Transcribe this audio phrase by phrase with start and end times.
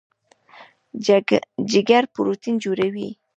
[1.71, 3.09] جګر پروټین جوړوي.